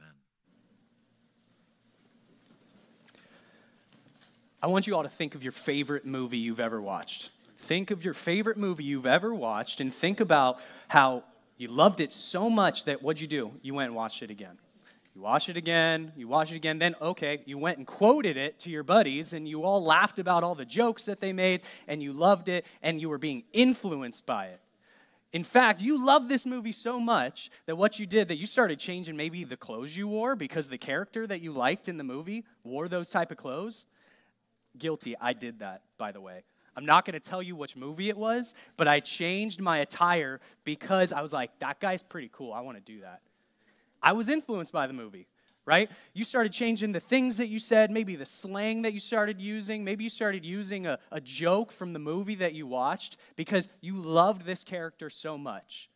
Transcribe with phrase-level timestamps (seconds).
[0.00, 0.14] Amen.
[4.62, 7.30] I want you all to think of your favorite movie you've ever watched.
[7.58, 11.24] Think of your favorite movie you've ever watched and think about how
[11.58, 13.52] you loved it so much that what'd you do?
[13.62, 14.58] You went and watched it again.
[15.14, 18.60] You watch it again, you watch it again, then, okay, you went and quoted it
[18.60, 22.00] to your buddies, and you all laughed about all the jokes that they made, and
[22.00, 24.60] you loved it, and you were being influenced by it.
[25.32, 28.80] In fact, you love this movie so much that what you did, that you started
[28.80, 32.44] changing maybe the clothes you wore because the character that you liked in the movie
[32.64, 33.86] wore those type of clothes.
[34.76, 36.42] Guilty, I did that, by the way.
[36.76, 40.40] I'm not going to tell you which movie it was, but I changed my attire
[40.64, 42.52] because I was like, that guy's pretty cool.
[42.52, 43.20] I want to do that.
[44.02, 45.28] I was influenced by the movie,
[45.66, 45.90] right?
[46.14, 49.84] You started changing the things that you said, maybe the slang that you started using,
[49.84, 53.96] maybe you started using a, a joke from the movie that you watched because you
[53.96, 55.90] loved this character so much.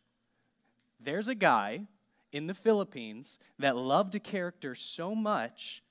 [0.99, 1.87] There's a guy
[2.31, 5.83] in the Philippines that loved a character so much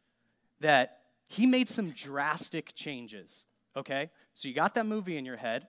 [0.61, 4.11] that he made some drastic changes, okay?
[4.35, 5.67] So you got that movie in your head.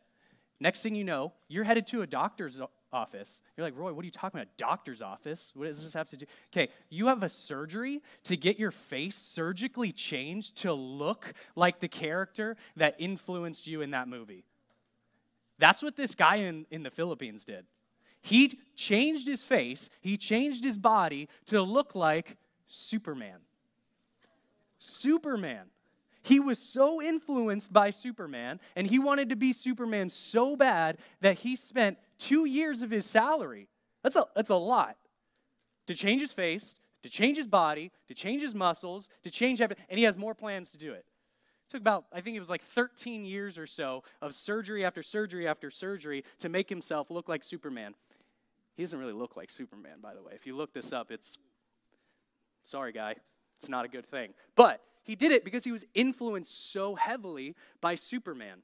[0.59, 3.41] Next thing you know, you're headed to a doctor's office.
[3.55, 4.55] You're like, Roy, what are you talking about?
[4.58, 5.52] Doctor's office?
[5.55, 6.25] What does this have to do?
[6.53, 11.88] Okay, you have a surgery to get your face surgically changed to look like the
[11.88, 14.45] character that influenced you in that movie.
[15.58, 17.66] That's what this guy in, in the Philippines did.
[18.22, 23.38] He changed his face, he changed his body to look like Superman.
[24.80, 25.66] Superman.
[26.23, 31.38] He was so influenced by Superman, and he wanted to be Superman so bad that
[31.38, 33.67] he spent two years of his salary.
[34.03, 34.97] That's a, that's a lot.
[35.88, 39.85] To change his face, to change his body, to change his muscles, to change everything,
[39.89, 41.05] and he has more plans to do it.
[41.67, 45.03] It took about, I think it was like 13 years or so of surgery after
[45.03, 47.95] surgery after surgery to make himself look like Superman.
[48.75, 50.33] He doesn't really look like Superman, by the way.
[50.35, 51.38] If you look this up, it's,
[52.63, 53.16] sorry, guy,
[53.59, 54.33] it's not a good thing.
[54.55, 58.59] But he did it because he was influenced so heavily by Superman.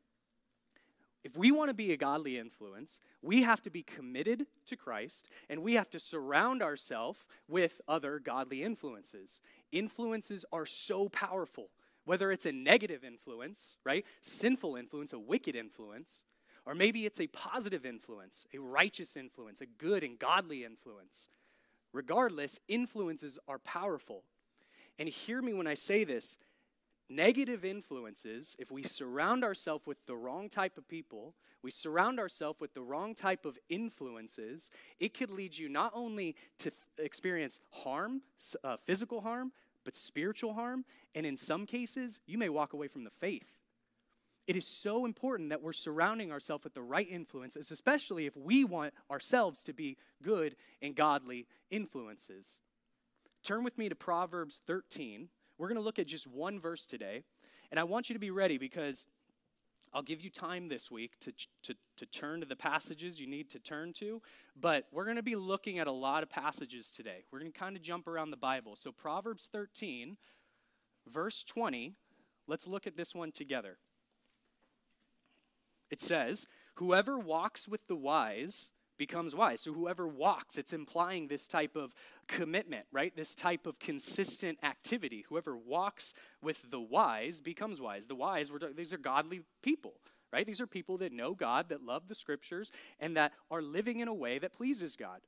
[1.24, 5.30] If we want to be a godly influence, we have to be committed to Christ
[5.50, 9.40] and we have to surround ourselves with other godly influences.
[9.72, 11.70] Influences are so powerful,
[12.06, 14.04] whether it's a negative influence, right?
[14.22, 16.24] Sinful influence, a wicked influence,
[16.66, 21.30] or maybe it's a positive influence, a righteous influence, a good and godly influence.
[21.94, 24.24] Regardless, influences are powerful.
[24.98, 26.38] And hear me when I say this
[27.16, 32.60] negative influences, if we surround ourselves with the wrong type of people, we surround ourselves
[32.60, 38.22] with the wrong type of influences, it could lead you not only to experience harm,
[38.64, 39.52] uh, physical harm,
[39.84, 40.86] but spiritual harm.
[41.16, 43.60] And in some cases, you may walk away from the faith.
[44.48, 48.66] It is so important that we're surrounding ourselves with the right influences, especially if we
[48.66, 52.60] want ourselves to be good and godly influences.
[53.44, 55.30] Turn with me to Proverbs 13.
[55.62, 57.22] We're going to look at just one verse today.
[57.70, 59.06] And I want you to be ready because
[59.94, 63.52] I'll give you time this week to, to, to turn to the passages you need
[63.52, 64.24] to turn to.
[64.60, 67.26] But we're going to be looking at a lot of passages today.
[67.32, 68.76] We're going to kind of jump around the Bible.
[68.76, 70.18] So, Proverbs 13,
[71.08, 71.94] verse 20,
[72.48, 73.78] let's look at this one together.
[75.92, 76.48] It says,
[76.78, 79.62] Whoever walks with the wise becomes wise.
[79.62, 81.95] So whoever walks, it's implying this type of
[82.28, 83.12] commitment, right?
[83.16, 85.25] This type of consistent activity.
[85.28, 88.06] Whoever walks with the wise becomes wise.
[88.06, 89.94] The wise, these are godly people,
[90.31, 90.45] right?
[90.45, 94.07] These are people that know God, that love the scriptures, and that are living in
[94.07, 95.22] a way that pleases God.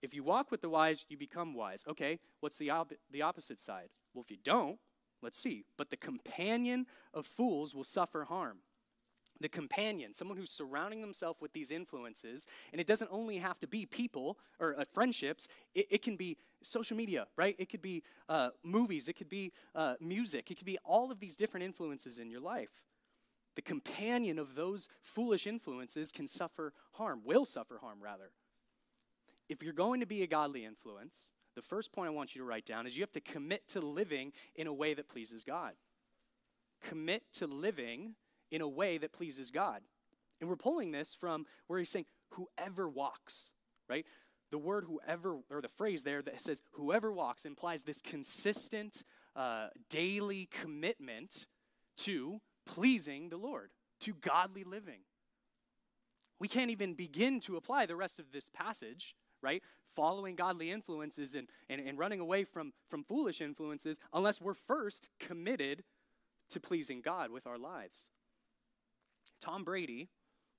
[0.00, 1.82] If you walk with the wise, you become wise.
[1.88, 3.88] Okay, what's the, op- the opposite side?
[4.14, 4.78] Well, if you don't,
[5.22, 5.64] let's see.
[5.76, 8.58] But the companion of fools will suffer harm
[9.40, 12.46] the companion, someone who's surrounding themselves with these influences.
[12.72, 16.36] And it doesn't only have to be people or uh, friendships, it, it, can be
[16.62, 17.56] social media, right?
[17.58, 21.20] It could be uh, movies, it could be uh, music, it could be all of
[21.20, 22.70] these different influences in your life.
[23.56, 28.30] The companion of those foolish influences can suffer harm, will suffer harm, rather.
[29.48, 32.46] If you're going to be a godly influence, the first point I want you to
[32.46, 35.72] write down is you have to commit to living in a way that pleases God.
[36.80, 38.14] Commit to living
[38.50, 39.82] in a way that pleases God.
[40.40, 43.52] And we're pulling this from where he's saying, whoever walks,
[43.88, 44.06] right?
[44.50, 49.04] The word whoever, or the phrase there that says whoever walks implies this consistent
[49.36, 51.46] uh, daily commitment
[51.98, 53.70] to pleasing the Lord,
[54.00, 55.00] to godly living.
[56.38, 59.62] We can't even begin to apply the rest of this passage, right?
[59.94, 65.10] Following godly influences and, and, and running away from, from foolish influences unless we're first
[65.18, 65.84] committed
[66.50, 68.08] to pleasing God with our lives.
[69.40, 70.08] Tom Brady,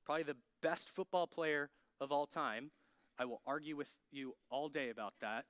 [0.05, 1.69] probably the best football player
[1.99, 2.71] of all time.
[3.19, 5.45] I will argue with you all day about that.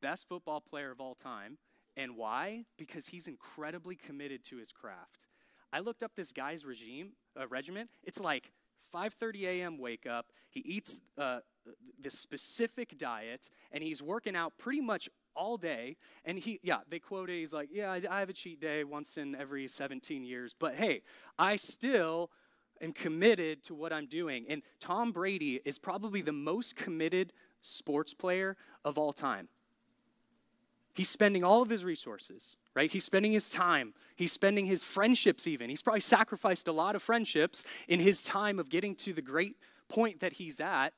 [0.00, 1.58] best football player of all time.
[1.96, 2.64] And why?
[2.76, 5.26] Because he's incredibly committed to his craft.
[5.72, 7.90] I looked up this guy's regime, uh, regiment.
[8.04, 8.52] It's like
[8.94, 9.78] 5:30 a.m.
[9.78, 10.32] wake up.
[10.50, 11.40] He eats uh,
[12.00, 15.96] this specific diet, and he's working out pretty much all day.
[16.24, 17.38] And he, yeah, they quote it.
[17.40, 20.74] He's like, yeah, I, I have a cheat day once in every 17 years, but
[20.76, 21.02] hey,
[21.38, 22.30] I still
[22.84, 24.46] am committed to what I'm doing.
[24.48, 29.48] And Tom Brady is probably the most committed sports player of all time.
[30.94, 32.90] He's spending all of his resources, right?
[32.90, 33.94] He's spending his time.
[34.14, 35.68] He's spending his friendships, even.
[35.68, 39.56] He's probably sacrificed a lot of friendships in his time of getting to the great
[39.88, 40.92] point that he's at.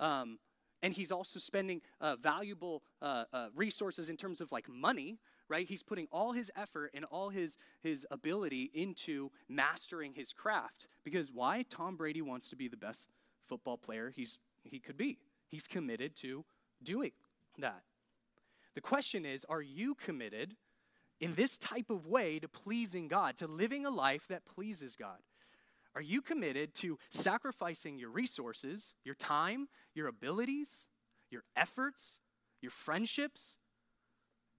[0.00, 0.38] Um,
[0.82, 5.66] and he's also spending uh, valuable uh, uh, resources in terms of like money right?
[5.66, 11.32] He's putting all his effort and all his his ability into mastering his craft because
[11.32, 13.08] why tom brady wants to be the best
[13.46, 15.18] football player he's he could be.
[15.48, 16.44] He's committed to
[16.82, 17.12] doing
[17.58, 17.82] that.
[18.74, 20.54] The question is are you committed
[21.20, 25.18] in this type of way to pleasing god to living a life that pleases god?
[25.94, 30.86] Are you committed to sacrificing your resources, your time, your abilities,
[31.30, 32.20] your efforts,
[32.60, 33.58] your friendships,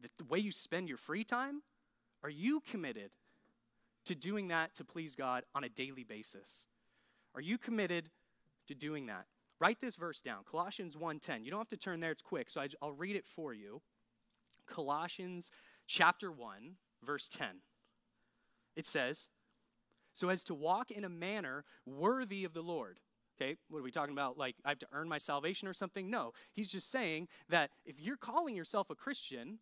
[0.02, 1.62] the way you spend your free time?
[2.24, 3.12] Are you committed
[4.06, 6.66] to doing that to please God on a daily basis?
[7.36, 8.10] Are you committed
[8.68, 9.26] to doing that?
[9.60, 11.44] Write this verse down Colossians 1:10.
[11.44, 13.82] You don't have to turn there, it's quick, so I'll read it for you.
[14.68, 15.52] Colossians
[15.88, 17.48] chapter 1, verse 10.
[18.76, 19.30] It says,
[20.14, 23.00] so as to walk in a manner worthy of the Lord.
[23.42, 24.38] Okay, what are we talking about?
[24.38, 26.10] Like, I have to earn my salvation or something?
[26.10, 26.34] No.
[26.52, 29.60] He's just saying that if you're calling yourself a Christian,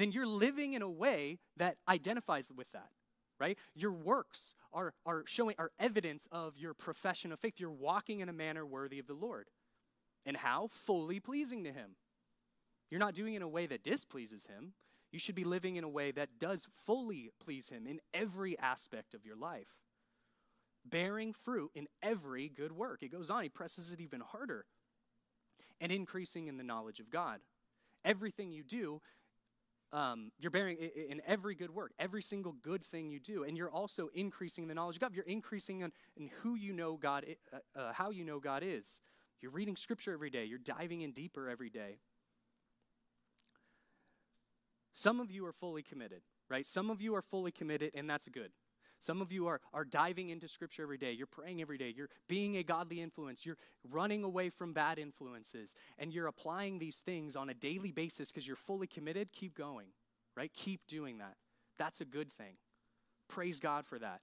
[0.00, 2.90] then you're living in a way that identifies with that,
[3.38, 3.58] right?
[3.74, 7.54] Your works are, are showing, are evidence of your profession of faith.
[7.58, 9.48] You're walking in a manner worthy of the Lord.
[10.24, 10.68] And how?
[10.68, 11.96] Fully pleasing to Him.
[12.90, 14.74] You're not doing it in a way that displeases Him.
[15.12, 19.14] You should be living in a way that does fully please Him in every aspect
[19.14, 19.80] of your life
[20.84, 23.02] bearing fruit in every good work.
[23.02, 24.66] It goes on, he presses it even harder.
[25.80, 27.40] And increasing in the knowledge of God.
[28.04, 29.00] Everything you do,
[29.92, 33.70] um, you're bearing in every good work, every single good thing you do, and you're
[33.70, 35.14] also increasing the knowledge of God.
[35.14, 39.00] You're increasing in, in who you know God, uh, uh, how you know God is.
[39.40, 40.44] You're reading Scripture every day.
[40.44, 41.98] You're diving in deeper every day.
[44.92, 46.66] Some of you are fully committed, right?
[46.66, 48.52] Some of you are fully committed, and that's good.
[49.00, 51.12] Some of you are, are diving into Scripture every day.
[51.12, 51.92] You're praying every day.
[51.96, 53.44] You're being a godly influence.
[53.44, 53.56] You're
[53.90, 55.74] running away from bad influences.
[55.98, 59.32] And you're applying these things on a daily basis because you're fully committed.
[59.32, 59.88] Keep going,
[60.36, 60.52] right?
[60.54, 61.34] Keep doing that.
[61.78, 62.56] That's a good thing.
[63.28, 64.20] Praise God for that.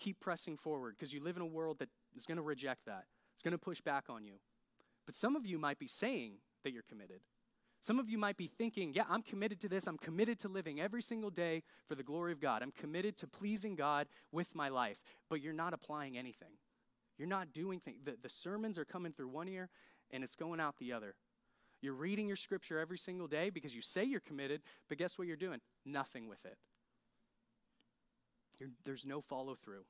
[0.00, 3.04] Keep pressing forward because you live in a world that is going to reject that,
[3.34, 4.34] it's going to push back on you.
[5.06, 6.34] But some of you might be saying
[6.64, 7.20] that you're committed.
[7.80, 9.86] Some of you might be thinking, yeah, I'm committed to this.
[9.86, 12.62] I'm committed to living every single day for the glory of God.
[12.62, 14.98] I'm committed to pleasing God with my life.
[15.30, 16.52] But you're not applying anything.
[17.18, 17.98] You're not doing things.
[18.04, 19.68] The, the sermons are coming through one ear
[20.10, 21.14] and it's going out the other.
[21.80, 25.28] You're reading your scripture every single day because you say you're committed, but guess what
[25.28, 25.60] you're doing?
[25.84, 26.56] Nothing with it.
[28.58, 29.84] You're, there's no follow through.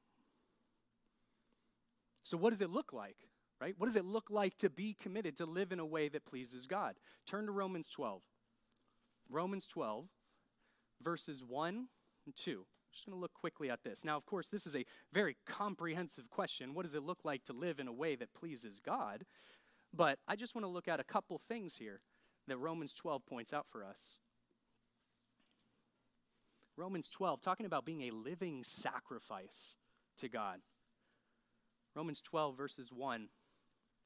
[2.25, 3.17] So, what does it look like?
[3.60, 3.75] Right?
[3.78, 6.66] What does it look like to be committed, to live in a way that pleases
[6.66, 6.94] God?
[7.26, 8.22] Turn to Romans 12.
[9.31, 10.06] Romans 12,
[11.02, 11.86] verses 1
[12.27, 12.50] and 2.
[12.50, 14.05] I'm just going to look quickly at this.
[14.05, 16.74] Now, of course, this is a very comprehensive question.
[16.74, 19.24] What does it look like to live in a way that pleases God?
[19.94, 22.00] But I just want to look at a couple things here
[22.46, 24.19] that Romans 12 points out for us.
[26.77, 29.77] Romans 12, talking about being a living sacrifice
[30.19, 30.60] to God.
[31.94, 33.29] Romans 12, verses 1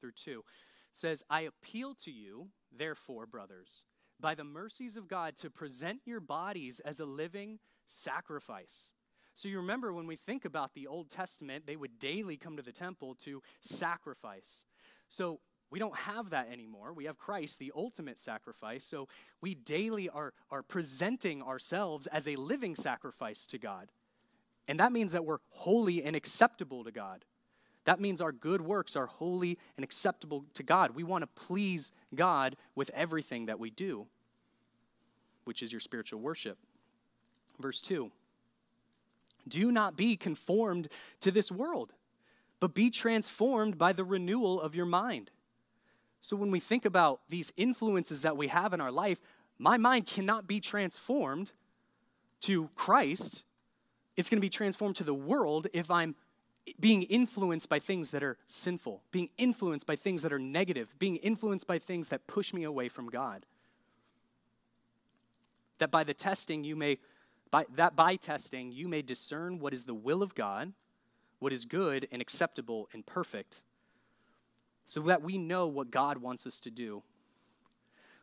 [0.03, 0.43] through 2
[0.91, 3.85] says, I appeal to you, therefore, brothers,
[4.19, 8.91] by the mercies of God, to present your bodies as a living sacrifice.
[9.33, 12.61] So you remember when we think about the Old Testament, they would daily come to
[12.61, 14.65] the temple to sacrifice.
[15.07, 15.39] So
[15.71, 16.93] we don't have that anymore.
[16.93, 18.83] We have Christ, the ultimate sacrifice.
[18.83, 19.07] So
[19.41, 23.89] we daily are, are presenting ourselves as a living sacrifice to God.
[24.67, 27.25] And that means that we're holy and acceptable to God.
[27.85, 30.91] That means our good works are holy and acceptable to God.
[30.91, 34.05] We want to please God with everything that we do,
[35.43, 36.57] which is your spiritual worship.
[37.59, 38.09] Verse 2
[39.47, 40.87] Do not be conformed
[41.19, 41.93] to this world,
[42.59, 45.31] but be transformed by the renewal of your mind.
[46.21, 49.19] So when we think about these influences that we have in our life,
[49.59, 51.51] my mind cannot be transformed
[52.41, 53.43] to Christ.
[54.15, 56.15] It's going to be transformed to the world if I'm
[56.79, 61.17] being influenced by things that are sinful, being influenced by things that are negative, being
[61.17, 63.45] influenced by things that push me away from God.
[65.83, 66.97] that by the testing you may
[67.51, 70.71] by, that by testing you may discern what is the will of God,
[71.39, 73.63] what is good and acceptable and perfect,
[74.85, 77.03] so that we know what God wants us to do.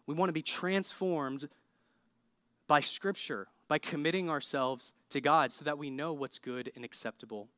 [0.07, 1.51] We want to be transformed
[2.67, 7.49] by Scripture, by committing ourselves to God, so that we know what's good and acceptable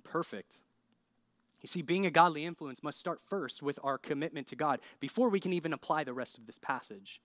[0.00, 0.56] and perfect.
[1.60, 5.28] You see, being a godly influence must start first with our commitment to God before
[5.28, 7.20] we can even apply the rest of this passage.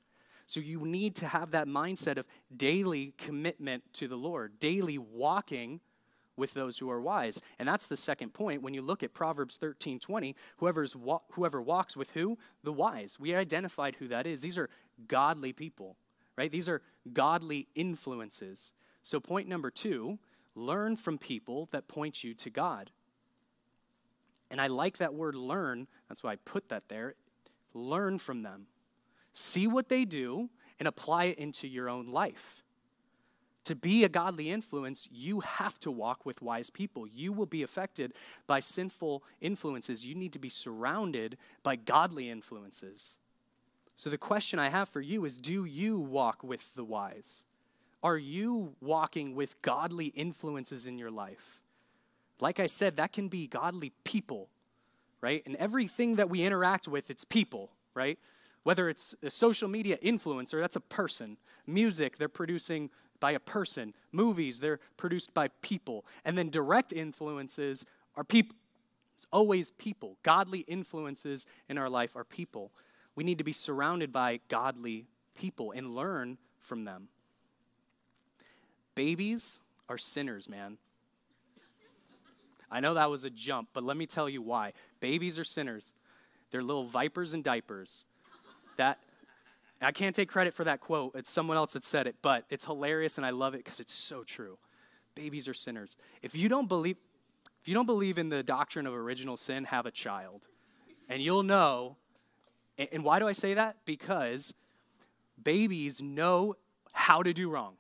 [0.45, 5.79] So you need to have that mindset of daily commitment to the Lord, daily walking
[6.35, 7.41] with those who are wise.
[7.59, 8.61] And that's the second point.
[8.61, 12.37] When you look at Proverbs 13 20, whoever's wa- whoever walks with who?
[12.63, 13.17] The wise.
[13.17, 14.41] We identified who that is.
[14.41, 14.69] These are
[15.07, 15.95] godly people,
[16.37, 16.51] right?
[16.51, 16.81] These are
[17.13, 18.73] godly influences.
[19.01, 20.19] So, point number two
[20.55, 22.91] learn from people that point you to God.
[24.49, 25.87] And I like that word learn.
[26.07, 27.15] That's why I put that there.
[27.73, 28.67] Learn from them.
[29.33, 32.63] See what they do and apply it into your own life.
[33.65, 37.07] To be a godly influence, you have to walk with wise people.
[37.07, 38.13] You will be affected
[38.45, 40.05] by sinful influences.
[40.05, 43.19] You need to be surrounded by godly influences.
[43.95, 47.45] So, the question I have for you is Do you walk with the wise?
[48.05, 51.59] Are you walking with godly influences in your life?
[52.39, 54.47] Like I said, that can be godly people,
[55.21, 55.41] right?
[55.47, 58.19] And everything that we interact with, it's people, right?
[58.61, 61.35] Whether it's a social media influencer, that's a person.
[61.65, 63.91] Music, they're producing by a person.
[64.11, 66.05] Movies, they're produced by people.
[66.25, 67.85] And then direct influences
[68.15, 68.55] are people.
[69.17, 70.19] It's always people.
[70.21, 72.71] Godly influences in our life are people.
[73.15, 77.07] We need to be surrounded by godly people and learn from them.
[78.95, 79.59] Babies
[79.89, 80.77] are sinners, man.
[82.71, 84.73] I know that was a jump, but let me tell you why.
[84.99, 85.93] Babies are sinners.
[86.49, 88.05] They're little vipers and diapers.
[88.77, 88.99] That
[89.81, 91.13] I can't take credit for that quote.
[91.15, 93.93] It's someone else that said it, but it's hilarious and I love it because it's
[93.93, 94.57] so true.
[95.13, 95.95] Babies are sinners.
[96.21, 96.97] If you don't believe
[97.61, 100.47] if you don't believe in the doctrine of original sin, have a child.
[101.09, 101.97] And you'll know
[102.77, 103.77] and why do I say that?
[103.85, 104.53] Because
[105.41, 106.55] babies know
[106.91, 107.75] how to do wrong.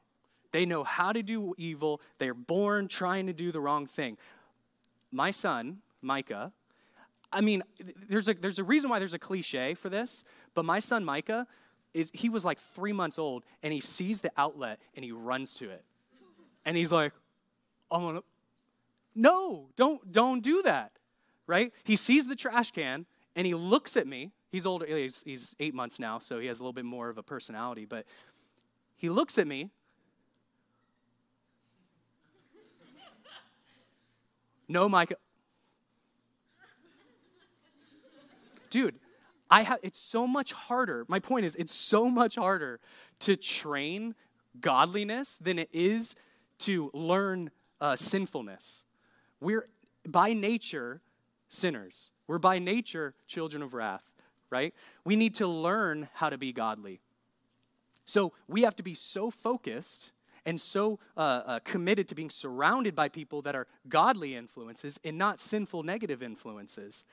[0.55, 1.99] They know how to do evil.
[2.17, 4.17] They're born trying to do the wrong thing.
[5.11, 6.53] My son, Micah,
[7.29, 7.61] I mean,
[8.07, 11.45] there's a, there's a reason why there's a cliche for this, but my son Micah,
[11.93, 15.55] is, he was like three months old, and he sees the outlet and he runs
[15.55, 15.83] to it.
[16.63, 17.11] And he's like,
[17.91, 18.23] oh,
[19.13, 20.93] no, don't, don't do that,
[21.47, 21.73] right?
[21.83, 24.31] He sees the trash can and he looks at me.
[24.53, 27.17] He's older, he's, he's eight months now, so he has a little bit more of
[27.17, 28.05] a personality, but
[28.95, 29.69] he looks at me.
[34.67, 35.15] No, Micah,
[38.69, 38.95] dude,
[39.49, 41.05] I have it's so much harder.
[41.07, 42.79] My point is it's so much harder
[43.19, 44.15] to train
[44.59, 46.15] godliness than it is
[46.59, 48.85] to learn uh, sinfulness.
[49.39, 49.67] We're
[50.07, 51.01] by nature
[51.49, 52.11] sinners.
[52.27, 54.03] We're by nature children of wrath,
[54.49, 54.73] right?
[55.03, 57.01] We need to learn how to be godly.
[58.05, 60.11] So we have to be so focused
[60.45, 65.17] and so uh, uh, committed to being surrounded by people that are godly influences and
[65.17, 67.03] not sinful negative influences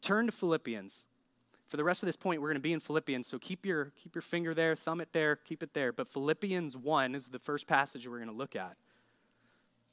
[0.00, 1.06] Turn to Philippians.
[1.68, 3.92] For the rest of this point, we're going to be in Philippians, so keep your,
[3.96, 5.92] keep your finger there, thumb it there, keep it there.
[5.92, 8.76] But Philippians 1 is the first passage we're going to look at.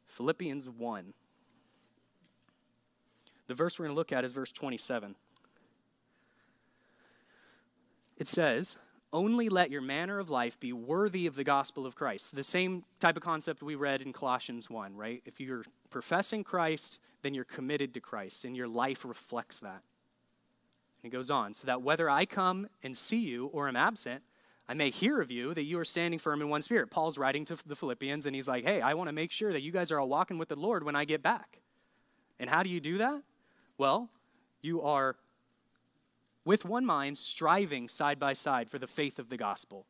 [0.08, 1.14] Philippians 1.
[3.48, 5.16] The verse we're going to look at is verse 27.
[8.18, 8.78] It says,
[9.14, 12.36] Only let your manner of life be worthy of the gospel of Christ.
[12.36, 15.22] The same type of concept we read in Colossians 1, right?
[15.26, 19.82] If you're professing Christ, then you're committed to Christ, and your life reflects that.
[21.04, 24.24] And it goes on, so that whether I come and see you or am absent,
[24.68, 26.92] I may hear of you that you are standing firm in one spirit.
[26.92, 29.62] Paul's writing to the Philippians, and he's like, hey, I want to make sure that
[29.62, 31.60] you guys are all walking with the Lord when I get back.
[32.40, 33.22] And how do you do that?
[33.78, 34.10] Well,
[34.62, 35.16] you are
[36.48, 39.86] with one mind striving side by side for the faith of the gospel.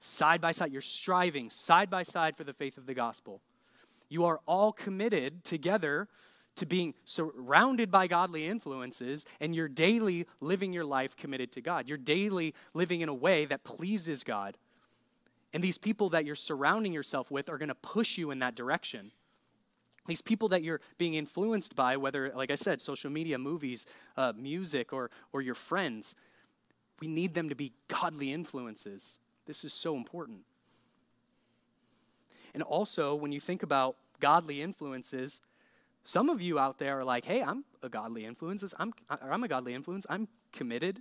[0.00, 3.40] Side by side, you're striving side by side for the faith of the gospel.
[4.10, 6.08] You are all committed together
[6.56, 11.88] to being surrounded by godly influences and you're daily living your life committed to God.
[11.88, 14.58] You're daily living in a way that pleases God.
[15.54, 18.54] And these people that you're surrounding yourself with are going to push you in that
[18.54, 19.10] direction.
[20.06, 24.32] These people that you're being influenced by, whether, like I said, social media, movies, uh,
[24.36, 26.14] music, or, or your friends,
[27.00, 29.18] we need them to be godly influences.
[29.46, 30.40] This is so important.
[32.52, 35.40] And also, when you think about godly influences,
[36.04, 38.74] some of you out there are like, hey, I'm a godly influence.
[38.78, 40.06] I'm, I'm a godly influence.
[40.10, 41.00] I'm committed.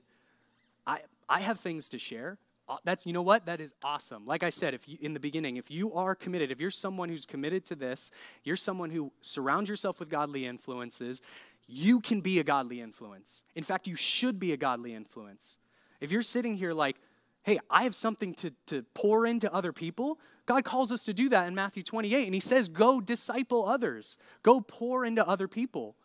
[0.88, 2.38] I, I have things to share.
[2.84, 3.46] That's you know what?
[3.46, 4.26] That is awesome.
[4.26, 7.10] Like i said if you in the beginning if you are committed if you're someone
[7.10, 8.12] who's committed to this
[8.44, 11.22] you're someone who surrounds yourself with godly influences
[11.68, 13.44] you can be a godly influence.
[13.56, 15.58] In fact you should be a godly influence.
[16.02, 16.98] If you're sitting here like
[17.44, 21.30] hey i have something to, to pour into other people god calls us to do
[21.30, 24.18] that in matthew 28 and he says go disciple others.
[24.44, 25.96] Go pour into other people.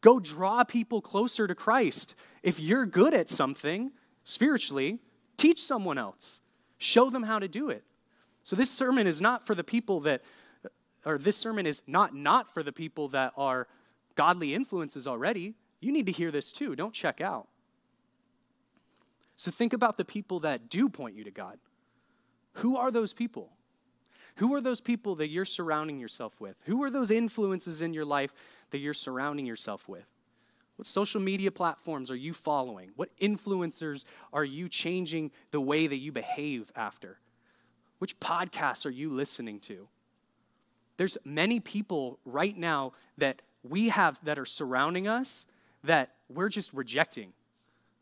[0.00, 2.14] Go draw people closer to christ.
[2.42, 3.92] If you're good at something
[4.24, 4.98] spiritually
[5.36, 6.40] Teach someone else,
[6.78, 7.84] show them how to do it.
[8.42, 10.22] So, this sermon is not for the people that,
[11.04, 13.66] or this sermon is not not for the people that are
[14.14, 15.54] godly influences already.
[15.80, 16.76] You need to hear this too.
[16.76, 17.48] Don't check out.
[19.36, 21.58] So, think about the people that do point you to God.
[22.54, 23.50] Who are those people?
[24.36, 26.56] Who are those people that you're surrounding yourself with?
[26.66, 28.32] Who are those influences in your life
[28.70, 30.06] that you're surrounding yourself with?
[30.76, 32.90] What social media platforms are you following?
[32.96, 37.18] What influencers are you changing the way that you behave after?
[37.98, 39.88] Which podcasts are you listening to?
[40.98, 45.46] There's many people right now that we have that are surrounding us
[45.84, 47.32] that we're just rejecting,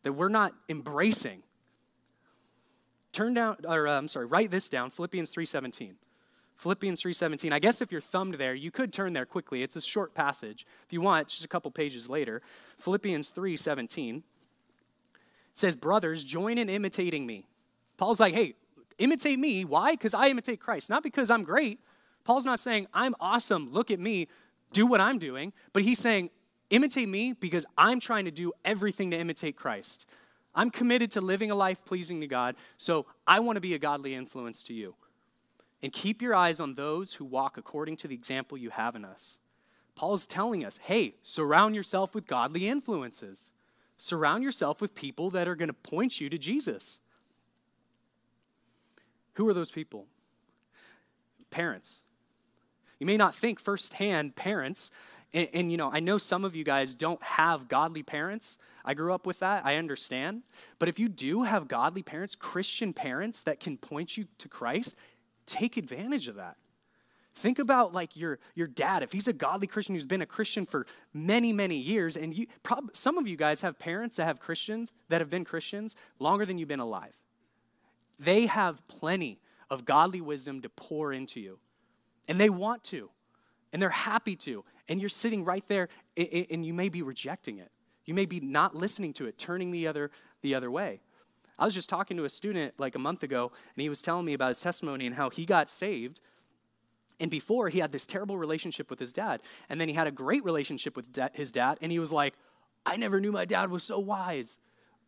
[0.03, 1.43] that we're not embracing.
[3.13, 5.95] Turn down, or uh, I'm sorry, write this down, Philippians 3:17.
[6.57, 7.53] Philippians 3:17.
[7.53, 9.63] I guess if you're thumbed there, you could turn there quickly.
[9.63, 10.67] It's a short passage.
[10.85, 12.43] If you want, just a couple pages later.
[12.79, 14.23] Philippians 3:17
[15.53, 17.47] says, "Brothers, join in imitating me."
[17.97, 18.55] Paul's like, "Hey,
[18.99, 19.65] imitate me.
[19.65, 19.93] Why?
[19.93, 21.81] Because I imitate Christ, not because I'm great."
[22.25, 23.71] Paul's not saying, "I'm awesome.
[23.71, 24.29] Look at me.
[24.73, 26.31] Do what I'm doing." But he's saying,
[26.71, 30.07] "Imitate me because I'm trying to do everything to imitate Christ."
[30.55, 33.79] I'm committed to living a life pleasing to God, so I want to be a
[33.79, 34.95] godly influence to you.
[35.85, 39.05] And keep your eyes on those who walk according to the example you have in
[39.05, 39.37] us.
[39.95, 43.53] Paul is telling us hey, surround yourself with godly influences.
[43.99, 47.01] Surround yourself with people that are going to point you to Jesus.
[49.35, 50.07] Who are those people?
[51.51, 52.03] Parents.
[52.99, 54.91] You may not think firsthand parents,
[55.35, 58.57] and, and, you know, I know some of you guys don't have godly parents.
[58.85, 59.67] I grew up with that.
[59.67, 60.45] I understand.
[60.79, 64.95] But if you do have godly parents, Christian parents that can point you to Christ,
[65.47, 66.57] take advantage of that.
[67.37, 69.03] Think about like your, your dad.
[69.03, 72.47] If he's a godly Christian who's been a Christian for many, many years, and you,
[72.63, 76.47] prob- some of you guys have parents that have Christians that have been Christians longer
[76.47, 77.19] than you've been alive.
[78.21, 81.59] They have plenty of godly wisdom to pour into you,
[82.29, 83.11] and they want to,
[83.73, 84.65] and they're happy to.
[84.89, 87.73] And you're sitting right there, and you may be rejecting it.
[88.05, 90.11] You may be not listening to it, turning the other
[90.43, 91.01] the other way.
[91.59, 94.27] I was just talking to a student like a month ago, and he was telling
[94.27, 96.21] me about his testimony and how he got saved.
[97.21, 99.41] And before, he had this terrible relationship with his dad.
[99.69, 102.35] And then he had a great relationship with da- his dad, and he was like,
[102.85, 104.59] I never knew my dad was so wise.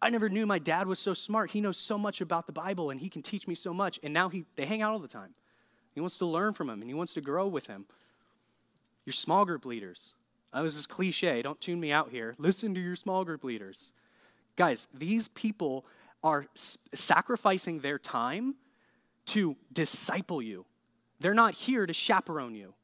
[0.00, 1.50] I never knew my dad was so smart.
[1.50, 3.98] He knows so much about the Bible, and he can teach me so much.
[4.02, 5.34] And now he, they hang out all the time.
[5.94, 7.86] He wants to learn from him, and he wants to grow with him.
[9.04, 10.14] Your small group leaders.
[10.52, 11.42] Oh, this is cliche.
[11.42, 12.34] Don't tune me out here.
[12.38, 13.92] Listen to your small group leaders.
[14.56, 15.84] Guys, these people
[16.22, 16.46] are
[16.94, 18.54] sacrificing their time
[19.26, 20.64] to disciple you.
[21.20, 22.74] They're not here to chaperone you.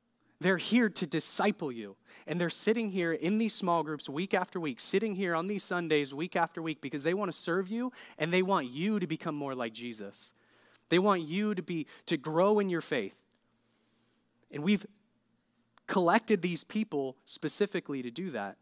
[0.41, 1.97] They're here to disciple you.
[2.27, 5.63] And they're sitting here in these small groups week after week, sitting here on these
[5.63, 9.07] Sundays week after week because they want to serve you and they want you to
[9.07, 10.33] become more like Jesus.
[10.89, 13.17] They want you to be to grow in your faith.
[14.51, 14.85] And we've
[15.87, 18.57] collected these people specifically to do that.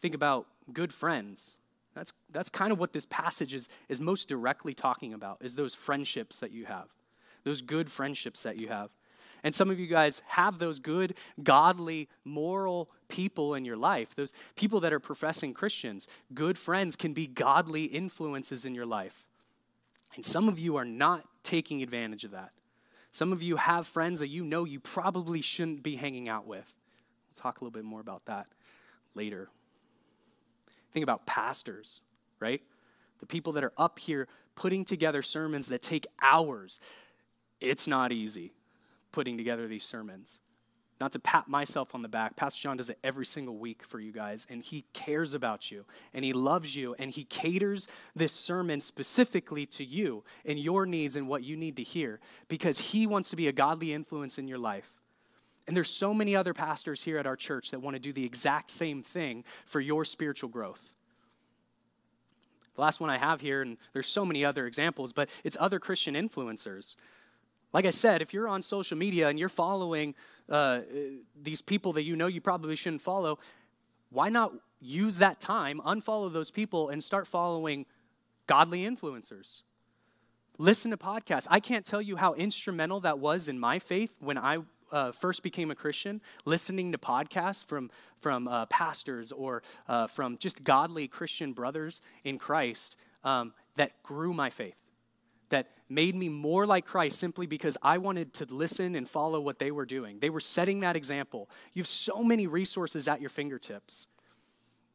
[0.00, 1.56] think about good friends.
[1.96, 5.74] That's, that's kind of what this passage is, is most directly talking about, is those
[5.74, 6.88] friendships that you have,
[7.42, 8.90] those good friendships that you have.
[9.42, 14.34] And some of you guys have those good, godly, moral people in your life, those
[14.56, 16.06] people that are professing Christians.
[16.34, 19.26] Good friends can be godly influences in your life.
[20.16, 22.50] And some of you are not taking advantage of that.
[23.10, 26.70] Some of you have friends that you know you probably shouldn't be hanging out with.
[27.30, 28.48] We'll talk a little bit more about that
[29.14, 29.48] later.
[30.96, 32.00] Think about pastors,
[32.40, 32.62] right?
[33.20, 36.80] The people that are up here putting together sermons that take hours.
[37.60, 38.54] It's not easy
[39.12, 40.40] putting together these sermons.
[40.98, 44.00] Not to pat myself on the back, Pastor John does it every single week for
[44.00, 48.32] you guys, and he cares about you, and he loves you, and he caters this
[48.32, 53.06] sermon specifically to you and your needs and what you need to hear because he
[53.06, 55.02] wants to be a godly influence in your life.
[55.66, 58.24] And there's so many other pastors here at our church that want to do the
[58.24, 60.92] exact same thing for your spiritual growth.
[62.76, 65.78] The last one I have here, and there's so many other examples, but it's other
[65.78, 66.94] Christian influencers.
[67.72, 70.14] Like I said, if you're on social media and you're following
[70.48, 70.80] uh,
[71.42, 73.38] these people that you know you probably shouldn't follow,
[74.10, 77.86] why not use that time, unfollow those people, and start following
[78.46, 79.62] godly influencers.
[80.58, 81.46] Listen to podcasts.
[81.50, 84.58] I can't tell you how instrumental that was in my faith when I
[84.92, 90.38] uh, first became a Christian, listening to podcasts from, from uh, pastors or uh, from
[90.38, 94.76] just godly Christian brothers in Christ um, that grew my faith,
[95.50, 99.58] that made me more like Christ simply because I wanted to listen and follow what
[99.58, 100.18] they were doing.
[100.18, 101.48] They were setting that example.
[101.72, 104.06] You have so many resources at your fingertips.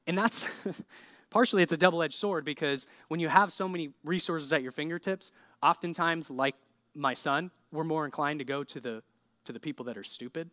[0.08, 0.48] And that's
[1.30, 5.32] partially it's a double-edged sword because when you have so many resources at your fingertips,
[5.64, 6.56] oftentimes like
[6.96, 9.04] my son, we're more inclined to go to the
[9.46, 10.50] to the people that are stupid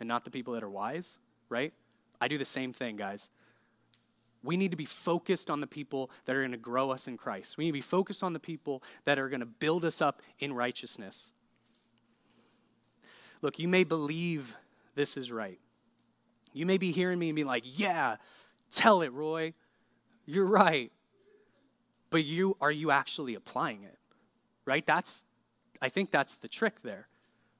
[0.00, 1.18] and not the people that are wise,
[1.48, 1.72] right?
[2.20, 3.30] I do the same thing, guys.
[4.42, 7.16] We need to be focused on the people that are going to grow us in
[7.16, 7.56] Christ.
[7.56, 10.22] We need to be focused on the people that are going to build us up
[10.38, 11.32] in righteousness.
[13.42, 14.56] Look, you may believe
[14.94, 15.58] this is right.
[16.52, 18.16] You may be hearing me and be like, yeah,
[18.70, 19.52] tell it, Roy.
[20.24, 20.90] You're right.
[22.10, 23.98] But you are you actually applying it?
[24.64, 24.86] Right?
[24.86, 25.24] That's
[25.82, 27.08] I think that's the trick there.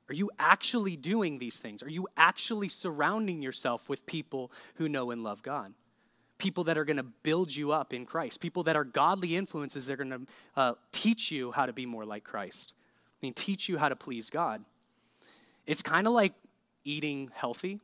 [0.08, 1.82] Are you actually doing these things?
[1.82, 5.74] Are you actually surrounding yourself with people who know and love God?
[6.38, 9.86] People that are going to build you up in Christ, people that are godly influences
[9.86, 12.74] that are going to uh, teach you how to be more like Christ.
[12.78, 14.64] I mean, teach you how to please God.
[15.66, 16.34] It's kind of like
[16.84, 17.80] eating healthy.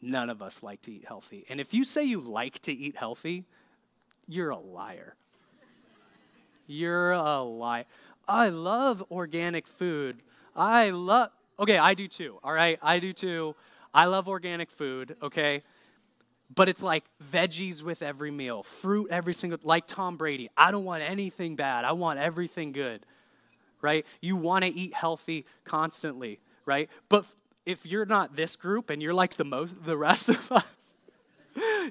[0.00, 1.44] None of us like to eat healthy.
[1.48, 3.44] And if you say you like to eat healthy,
[4.26, 5.14] you're a liar.
[6.66, 7.84] You're a liar.
[8.26, 10.22] I love organic food.
[10.58, 12.78] I love, okay, I do too, all right?
[12.82, 13.54] I do too.
[13.94, 15.62] I love organic food, okay?
[16.54, 20.50] But it's like veggies with every meal, fruit every single, like Tom Brady.
[20.56, 21.84] I don't want anything bad.
[21.84, 23.06] I want everything good,
[23.80, 24.04] right?
[24.20, 26.90] You want to eat healthy constantly, right?
[27.08, 27.26] But
[27.64, 30.96] if you're not this group and you're like the most, the rest of us,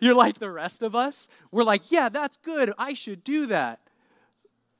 [0.01, 2.73] you're like the rest of us, we're like, yeah, that's good.
[2.77, 3.80] I should do that.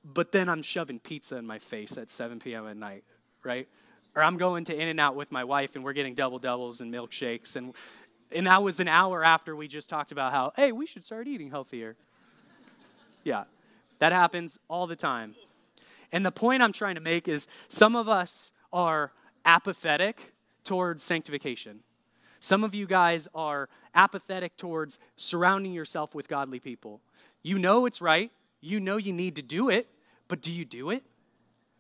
[0.04, 2.68] But then I'm shoving pizza in my face at 7 p.m.
[2.68, 3.04] at night,
[3.48, 3.68] right?
[4.16, 7.56] Or I'm going to In-N-Out with my wife and we're getting double doubles and milkshakes.
[7.56, 7.74] And,
[8.32, 11.28] and that was an hour after we just talked about how, hey, we should start
[11.28, 11.96] eating healthier.
[13.24, 13.46] Yeah,
[14.00, 15.36] that happens all the time.
[16.12, 19.12] And the point I'm trying to make is some of us are
[19.46, 20.34] apathetic
[20.64, 21.80] towards sanctification.
[22.40, 27.02] Some of you guys are apathetic towards surrounding yourself with godly people.
[27.44, 28.32] You know it's right,
[28.62, 29.88] you know you need to do it,
[30.28, 31.04] but do you do it?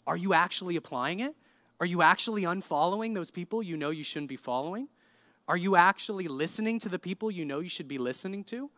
[0.06, 1.36] Are you actually applying it?
[1.80, 4.88] Are you actually unfollowing those people you know you shouldn't be following?
[5.48, 8.70] Are you actually listening to the people you know you should be listening to?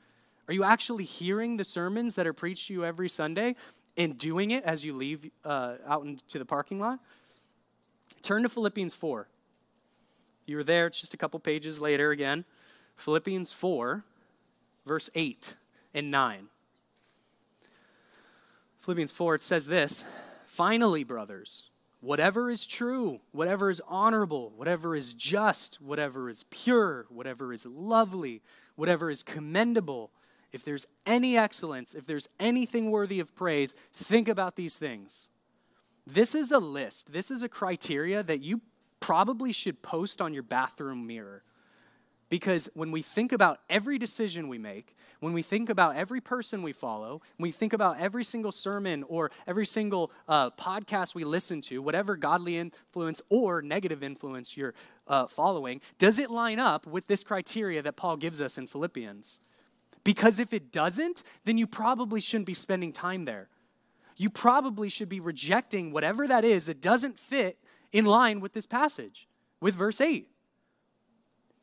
[0.48, 3.56] Are you actually hearing the sermons that are preached to you every Sunday
[3.98, 7.00] and doing it as you leave uh, out into the parking lot?
[8.22, 9.28] Turn to Philippians 4.
[10.46, 12.44] You were there, it's just a couple pages later again.
[12.98, 14.04] Philippians 4,
[14.86, 15.56] verse 8
[15.94, 16.48] and 9.
[18.80, 20.06] Philippians 4, it says this
[20.46, 21.69] Finally, brothers,
[22.02, 28.42] whatever is true, whatever is honorable, whatever is just, whatever is pure, whatever is lovely,
[28.76, 30.12] whatever is commendable,
[30.52, 35.30] if there's any excellence, if there's anything worthy of praise, think about these things.
[36.08, 38.62] This is a list, this is a criteria that you
[39.00, 41.44] probably should post on your bathroom mirror.
[42.30, 46.62] Because when we think about every decision we make, when we think about every person
[46.62, 51.24] we follow, when we think about every single sermon or every single uh, podcast we
[51.24, 54.76] listen to, whatever godly influence or negative influence you're
[55.08, 59.39] uh, following, does it line up with this criteria that Paul gives us in Philippians?
[60.04, 63.50] Because if it doesn't, then you probably shouldn't be spending time there.
[64.15, 67.58] You probably should be rejecting whatever that is that doesn't fit
[67.92, 69.28] in line with this passage,
[69.62, 70.28] with verse 8.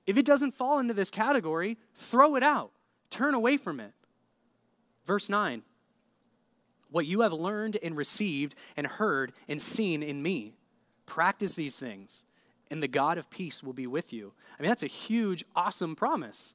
[0.06, 2.70] If it doesn't fall into this category, throw it out,
[3.10, 3.92] turn away from it.
[5.04, 5.62] Verse 9
[6.90, 10.54] What you have learned and received and heard and seen in me,
[11.06, 12.24] practice these things,
[12.70, 14.32] and the God of peace will be with you.
[14.58, 16.54] I mean, that's a huge, awesome promise.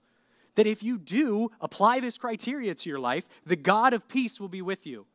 [0.55, 4.49] That if you do apply this criteria to your life, the God of peace will
[4.49, 5.05] be with you.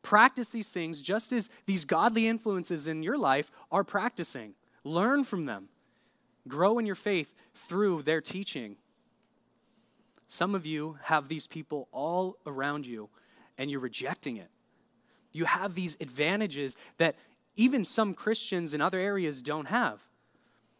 [0.00, 4.54] Practice these things just as these godly influences in your life are practicing.
[4.82, 5.68] Learn from them.
[6.48, 8.76] Grow in your faith through their teaching.
[10.28, 13.08] Some of you have these people all around you
[13.58, 14.48] and you're rejecting it.
[15.32, 17.16] You have these advantages that
[17.56, 20.00] even some Christians in other areas don't have.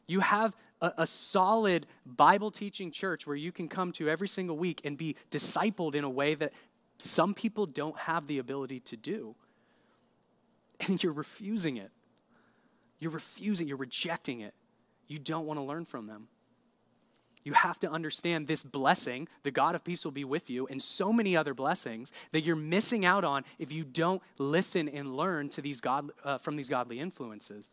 [0.07, 4.57] You have a, a, solid Bible teaching church where you can come to every single
[4.57, 6.53] week and be discipled in a way that
[6.99, 9.35] some people don't have the ability to do.
[10.87, 11.91] And you're refusing it.
[12.99, 14.55] You're refusing, you're rejecting it.
[15.09, 16.29] You don't want to learn from them.
[17.47, 20.83] You have to understand this blessing, the God of peace will be with you, and
[20.83, 25.49] so many other blessings that you're missing out on if you don't listen and learn
[25.51, 27.73] to these God, uh, from these godly influences.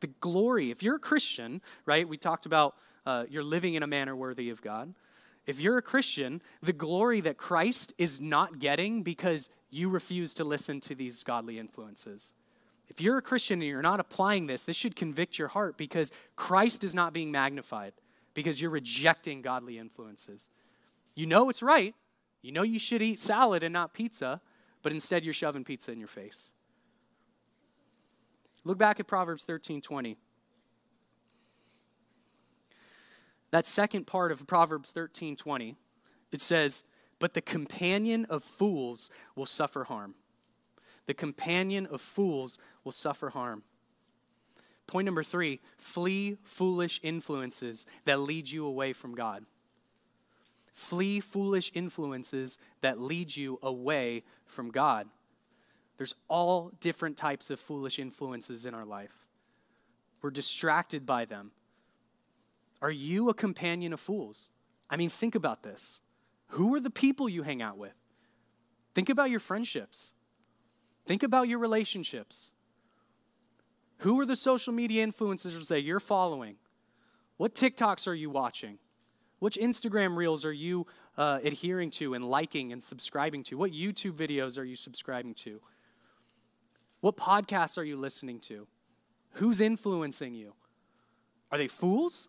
[0.00, 2.08] The glory, if you're a Christian, right?
[2.08, 4.94] We talked about uh, you're living in a manner worthy of God.
[5.46, 10.44] If you're a Christian, the glory that Christ is not getting because you refuse to
[10.44, 12.32] listen to these godly influences.
[12.92, 16.12] If you're a Christian and you're not applying this, this should convict your heart because
[16.36, 17.94] Christ is not being magnified
[18.34, 20.50] because you're rejecting godly influences.
[21.14, 21.94] You know it's right.
[22.42, 24.42] You know you should eat salad and not pizza,
[24.82, 26.52] but instead you're shoving pizza in your face.
[28.62, 30.18] Look back at Proverbs 13:20.
[33.52, 35.78] That second part of Proverbs 13:20,
[36.30, 36.84] it says,
[37.18, 40.14] "But the companion of fools will suffer harm."
[41.06, 43.62] The companion of fools will suffer harm.
[44.86, 49.44] Point number three flee foolish influences that lead you away from God.
[50.72, 55.06] Flee foolish influences that lead you away from God.
[55.98, 59.14] There's all different types of foolish influences in our life.
[60.22, 61.52] We're distracted by them.
[62.80, 64.50] Are you a companion of fools?
[64.90, 66.00] I mean, think about this.
[66.48, 67.94] Who are the people you hang out with?
[68.94, 70.14] Think about your friendships.
[71.06, 72.52] Think about your relationships.
[73.98, 76.56] Who are the social media influencers that you're following?
[77.36, 78.78] What TikToks are you watching?
[79.38, 80.86] Which Instagram reels are you
[81.18, 83.56] uh, adhering to and liking and subscribing to?
[83.56, 85.60] What YouTube videos are you subscribing to?
[87.00, 88.66] What podcasts are you listening to?
[89.32, 90.52] Who's influencing you?
[91.50, 92.28] Are they fools?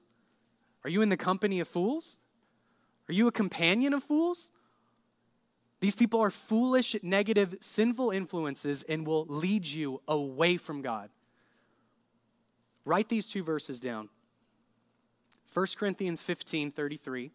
[0.84, 2.18] Are you in the company of fools?
[3.08, 4.50] Are you a companion of fools?
[5.84, 11.10] These people are foolish, negative, sinful influences and will lead you away from God.
[12.86, 14.08] Write these two verses down
[15.54, 17.32] 1 Corinthians 15 33.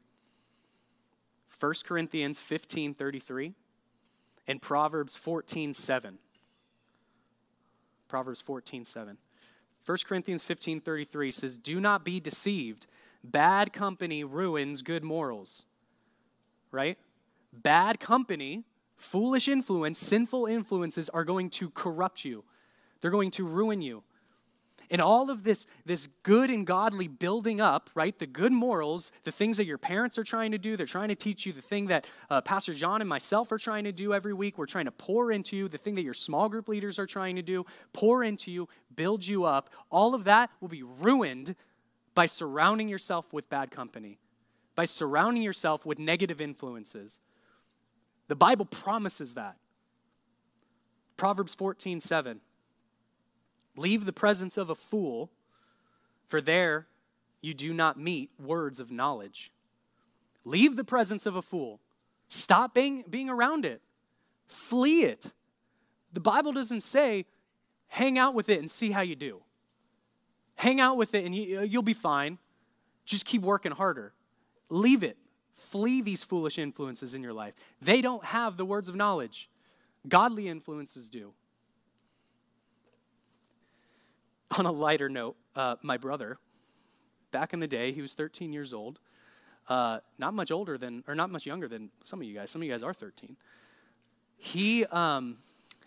[1.60, 3.52] 1 Corinthians 15 33.
[4.46, 6.18] And Proverbs 14 7.
[8.08, 9.18] Proverbs 14 7.
[9.84, 12.86] 1 Corinthians 15 33 says, Do not be deceived.
[13.22, 15.66] Bad company ruins good morals.
[16.72, 16.96] Right?
[17.52, 18.64] Bad company,
[18.96, 22.44] foolish influence, sinful influences are going to corrupt you.
[23.00, 24.02] They're going to ruin you.
[24.90, 28.18] And all of this, this good and godly building up, right?
[28.18, 31.14] The good morals, the things that your parents are trying to do, they're trying to
[31.14, 34.32] teach you the thing that uh, Pastor John and myself are trying to do every
[34.32, 34.56] week.
[34.56, 37.36] We're trying to pour into you, the thing that your small group leaders are trying
[37.36, 39.68] to do, pour into you, build you up.
[39.90, 41.54] All of that will be ruined
[42.14, 44.18] by surrounding yourself with bad company,
[44.74, 47.20] by surrounding yourself with negative influences.
[48.28, 49.56] The Bible promises that.
[51.16, 52.40] Proverbs 14, 7.
[53.76, 55.30] Leave the presence of a fool,
[56.28, 56.86] for there
[57.40, 59.52] you do not meet words of knowledge.
[60.44, 61.80] Leave the presence of a fool.
[62.28, 63.80] Stop being, being around it.
[64.46, 65.32] Flee it.
[66.12, 67.26] The Bible doesn't say,
[67.88, 69.40] hang out with it and see how you do.
[70.56, 72.38] Hang out with it and you, you'll be fine.
[73.04, 74.12] Just keep working harder.
[74.70, 75.16] Leave it.
[75.58, 77.54] Flee these foolish influences in your life.
[77.82, 79.48] They don't have the words of knowledge,
[80.08, 81.32] godly influences do.
[84.56, 86.38] On a lighter note, uh, my brother,
[87.32, 88.98] back in the day, he was 13 years old.
[89.68, 92.50] Uh, not much older than, or not much younger than some of you guys.
[92.50, 93.36] Some of you guys are 13.
[94.38, 95.38] He um,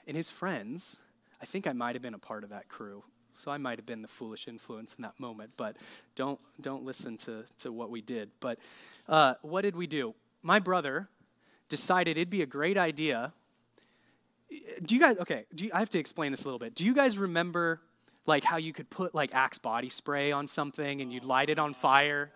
[0.06, 1.00] and his friends,
[1.42, 3.04] I think I might have been a part of that crew.
[3.34, 5.78] So I might have been the foolish influence in that moment, but
[6.16, 8.30] don't, don't listen to, to what we did.
[8.40, 8.60] But
[9.08, 10.14] uh, what did we do?
[10.44, 11.08] My brother
[11.70, 13.34] decided it'd be a great idea.
[14.84, 16.76] Do you guys, okay, you, I have to explain this a little bit.
[16.76, 17.82] Do you guys remember
[18.26, 21.58] like how you could put like Axe body spray on something and you'd light it
[21.58, 22.32] on fire,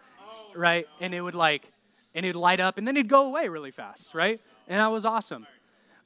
[0.56, 0.88] right?
[1.02, 1.72] And it would like,
[2.14, 4.40] and it'd light up and then it'd go away really fast, right?
[4.68, 5.46] And that was awesome.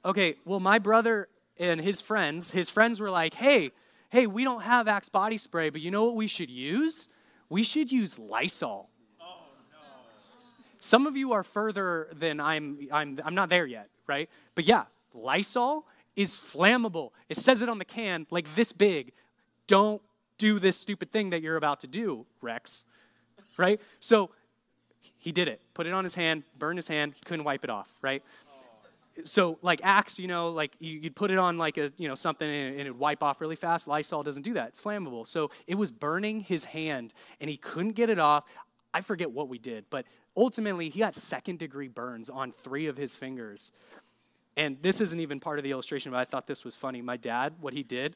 [0.04, 1.28] Okay, well, my brother
[1.60, 3.72] and his friends, his friends were like, hey,
[4.10, 7.10] hey, we don't have Axe body spray, but you know what we should use?
[7.50, 8.90] We should use Lysol.
[9.22, 9.26] Oh,
[9.72, 9.78] no.
[10.80, 14.30] Some of you are further than I'm, I'm, I'm not there yet, right?
[14.56, 17.12] But yeah, Lysol is flammable.
[17.30, 19.14] It says it on the can like this big.
[19.68, 20.02] Don't
[20.38, 22.86] do this stupid thing that you're about to do, Rex,
[23.58, 23.80] right?
[24.00, 24.32] So
[25.18, 25.62] he did it.
[25.74, 28.24] Put it on his hand, burned his hand, he couldn't wipe it off, right?
[29.24, 32.16] So like Axe, you know, like you, would put it on like a, you know,
[32.16, 33.88] something and, it would wipe off really fast.
[33.88, 34.70] Lysol doesn't do that.
[34.70, 35.28] It's flammable.
[35.28, 38.46] So it was burning his hand and he couldn't get it off.
[38.94, 40.06] I forget what we did, but
[40.36, 43.72] ultimately he got second degree burns on three of his fingers.
[44.58, 47.02] And this isn't even part of the illustration, but I thought this was funny.
[47.02, 48.16] My dad, what he did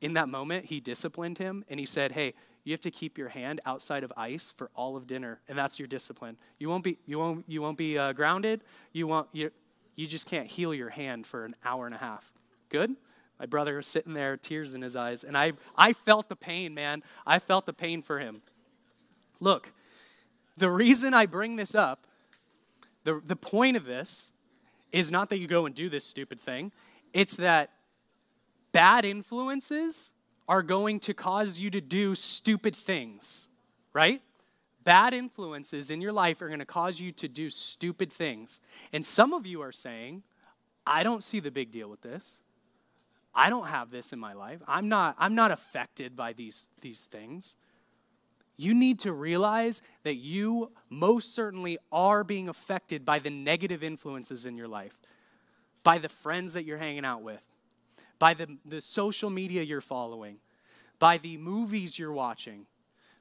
[0.00, 2.34] in that moment, he disciplined him and he said, Hey,
[2.64, 5.78] you have to keep your hand outside of ice for all of dinner, and that's
[5.78, 6.36] your discipline.
[6.58, 8.62] You won't be, you won't, you won't be uh, grounded.
[8.92, 9.50] You won't, you,
[9.96, 12.32] you just can't heal your hand for an hour and a half.
[12.68, 12.94] Good?
[13.38, 16.74] My brother was sitting there, tears in his eyes, and I, I felt the pain,
[16.74, 17.02] man.
[17.26, 18.42] I felt the pain for him.
[19.40, 19.72] Look,
[20.56, 22.06] the reason I bring this up,
[23.02, 24.30] the, the point of this
[24.92, 26.70] is not that you go and do this stupid thing,
[27.12, 27.70] it's that
[28.72, 30.12] bad influences
[30.48, 33.48] are going to cause you to do stupid things,
[33.92, 34.22] right?
[34.84, 38.60] Bad influences in your life are going to cause you to do stupid things.
[38.92, 40.22] And some of you are saying,
[40.86, 42.40] I don't see the big deal with this.
[43.34, 44.60] I don't have this in my life.
[44.68, 47.56] I'm not, I'm not affected by these, these things.
[48.56, 54.46] You need to realize that you most certainly are being affected by the negative influences
[54.46, 54.96] in your life,
[55.82, 57.42] by the friends that you're hanging out with,
[58.20, 60.36] by the, the social media you're following,
[61.00, 62.66] by the movies you're watching,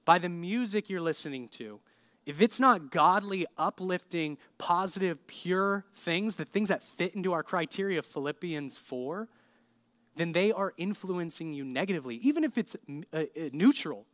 [0.06, 1.80] by the music you're listening to.
[2.26, 8.00] If it's not godly, uplifting, positive, pure things, the things that fit into our criteria
[8.00, 9.28] of Philippians 4,
[10.16, 14.06] then they are influencing you negatively, even if it's uh, uh, neutral.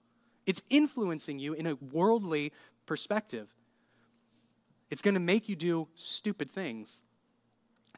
[0.46, 2.52] It's influencing you in a worldly
[2.86, 3.48] perspective.
[4.90, 7.04] It's going to make you do stupid things.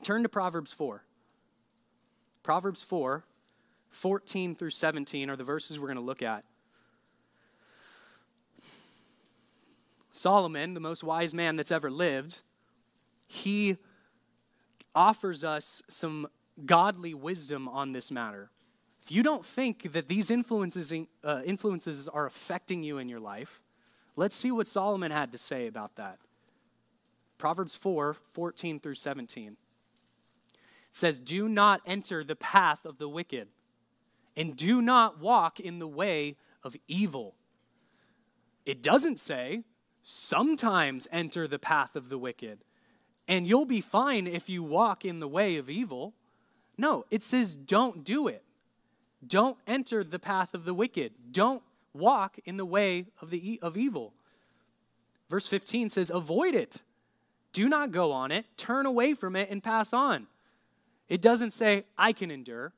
[0.04, 1.06] Turn to Proverbs 4.
[2.43, 3.23] Proverbs 4,
[3.91, 6.43] 14 through 17 are the verses we're going to look at.
[10.12, 12.41] Solomon, the most wise man that's ever lived,
[13.28, 13.78] he
[14.93, 16.28] offers us some
[16.65, 18.50] godly wisdom on this matter.
[19.02, 20.93] If you don't think that these influences,
[21.24, 23.63] uh, influences are affecting you in your life,
[24.15, 26.19] let's see what Solomon had to say about that.
[27.38, 29.58] Proverbs 4 14 through 17
[30.91, 33.47] says, Do not enter the path of the wicked,
[34.38, 37.34] and do not walk in the way of evil.
[38.65, 39.63] It doesn't say,
[40.04, 42.60] sometimes enter the path of the wicked,
[43.28, 46.14] and you'll be fine if you walk in the way of evil.
[46.78, 48.44] No, it says, don't do it.
[49.26, 51.14] Don't enter the path of the wicked.
[51.32, 51.62] Don't
[51.94, 54.14] walk in the way of, the, of evil.
[55.30, 56.82] Verse 15 says, avoid it.
[57.54, 58.46] Do not go on it.
[58.58, 60.28] Turn away from it and pass on.
[61.10, 62.74] It doesn't say, I can endure.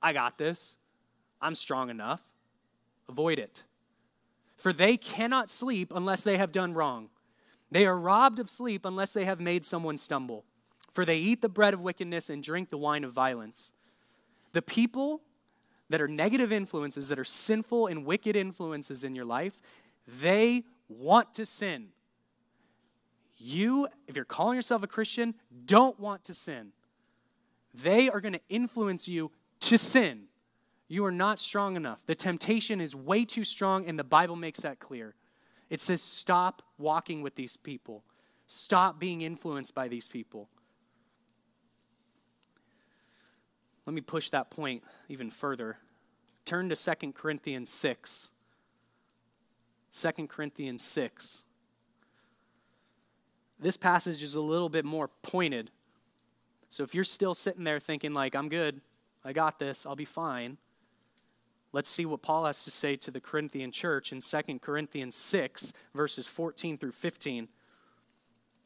[0.00, 0.78] I got this.
[1.40, 2.22] I'm strong enough.
[3.08, 3.64] Avoid it.
[4.56, 7.10] For they cannot sleep unless they have done wrong.
[7.70, 10.44] They are robbed of sleep unless they have made someone stumble.
[10.90, 13.72] For they eat the bread of wickedness and drink the wine of violence.
[14.52, 15.20] The people
[15.90, 19.60] that are negative influences, that are sinful and wicked influences in your life,
[20.20, 21.88] they want to sin.
[23.36, 25.34] You, if you're calling yourself a Christian,
[25.66, 26.72] don't want to sin
[27.82, 30.24] they are going to influence you to sin.
[30.88, 31.98] You are not strong enough.
[32.06, 35.14] The temptation is way too strong, and the Bible makes that clear.
[35.68, 38.04] It says, stop walking with these people,
[38.46, 40.48] stop being influenced by these people.
[43.84, 45.78] Let me push that point even further.
[46.44, 48.30] Turn to 2 Corinthians 6.
[49.92, 51.42] 2 Corinthians 6.
[53.58, 55.70] This passage is a little bit more pointed
[56.68, 58.80] so if you're still sitting there thinking, like, I'm good,
[59.24, 60.58] I got this, I'll be fine,
[61.76, 65.74] let's see what Paul has to say to the Corinthian church in 2 Corinthians 6,
[65.94, 67.48] verses 14 through 15.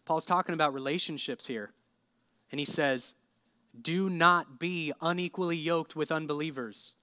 [0.04, 1.72] Paul's talking about relationships here.
[2.52, 3.14] And he says,
[3.82, 6.94] Do not be unequally yoked with unbelievers.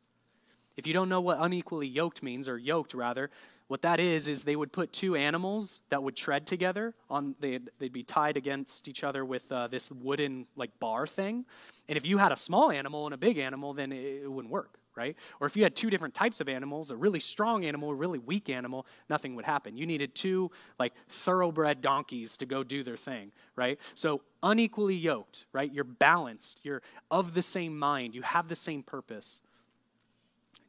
[0.77, 3.29] If you don't know what unequally yoked means, or yoked rather,
[3.67, 7.69] what that is is they would put two animals that would tread together on they'd,
[7.79, 11.43] they'd be tied against each other with uh, this wooden like bar thing.
[11.89, 14.53] And if you had a small animal and a big animal, then it, it wouldn't
[14.53, 15.15] work, right?
[15.39, 18.17] Or if you had two different types of animals, a really strong animal, a really
[18.17, 19.77] weak animal, nothing would happen.
[19.77, 23.79] You needed two like thoroughbred donkeys to go do their thing, right?
[23.93, 25.71] So unequally yoked, right?
[25.71, 26.61] You're balanced.
[26.63, 26.81] You're
[27.11, 28.15] of the same mind.
[28.15, 29.43] You have the same purpose.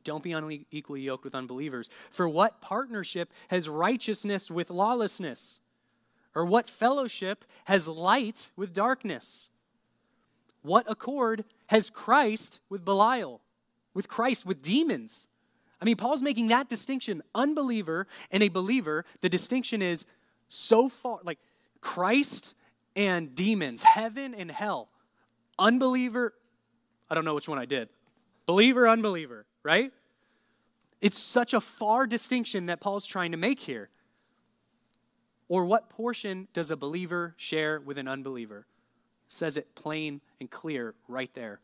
[0.04, 1.88] Don't be unequally yoked with unbelievers.
[2.10, 5.60] For what partnership has righteousness with lawlessness?
[6.34, 9.48] Or what fellowship has light with darkness?
[10.62, 13.40] What accord has Christ with Belial?
[13.94, 15.28] With Christ with demons?
[15.80, 17.22] I mean, Paul's making that distinction.
[17.34, 20.04] Unbeliever and a believer, the distinction is
[20.48, 21.38] so far like
[21.80, 22.54] Christ
[22.96, 24.88] and demons, heaven and hell.
[25.58, 26.34] Unbeliever,
[27.08, 27.88] I don't know which one I did.
[28.46, 29.92] Believer, unbeliever, right?
[31.00, 33.88] It's such a far distinction that Paul's trying to make here.
[35.48, 38.66] Or what portion does a believer share with an unbeliever?
[39.28, 41.60] Says it plain and clear right there.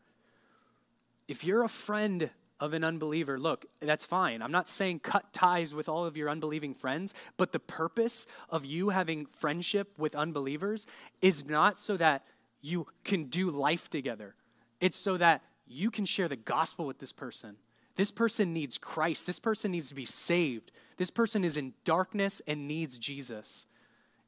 [1.27, 4.41] If you're a friend of an unbeliever, look, that's fine.
[4.41, 8.65] I'm not saying cut ties with all of your unbelieving friends, but the purpose of
[8.65, 10.87] you having friendship with unbelievers
[11.21, 12.25] is not so that
[12.61, 14.35] you can do life together,
[14.79, 17.55] it's so that you can share the gospel with this person.
[17.95, 19.25] This person needs Christ.
[19.25, 20.71] This person needs to be saved.
[20.97, 23.67] This person is in darkness and needs Jesus.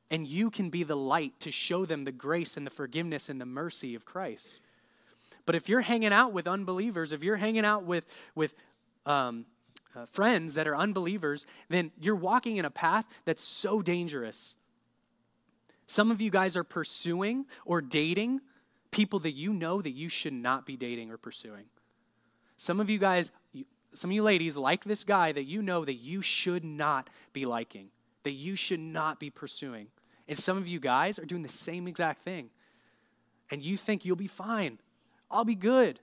[0.10, 3.41] And you can be the light to show them the grace and the forgiveness and
[3.41, 4.62] the mercy of Christ.
[5.48, 8.04] But if you're hanging out with unbelievers, if you're hanging out with,
[8.36, 8.54] with
[9.06, 9.45] um,
[9.95, 14.58] uh, friends that are unbelievers, then you're walking in a path that's so dangerous.
[15.88, 18.41] Some of you guys are pursuing or dating
[18.91, 21.64] people that you know that you should not be dating or pursuing.
[22.58, 23.32] Some of you guys,
[23.93, 27.45] some of you ladies like this guy that you know that you should not be
[27.45, 27.88] liking,
[28.24, 29.88] that you should not be pursuing.
[30.28, 32.50] And some of you guys are doing the same exact thing.
[33.50, 34.80] And you think you'll be fine.
[35.30, 36.00] I'll be good.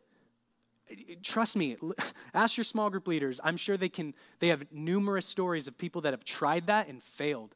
[1.23, 1.77] Trust me,
[2.35, 3.41] ask your small group leaders.
[3.43, 7.03] I'm sure they can they have numerous stories of people that have tried that and
[7.03, 7.55] failed.